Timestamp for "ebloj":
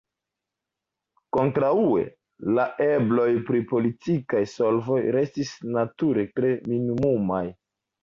2.87-3.27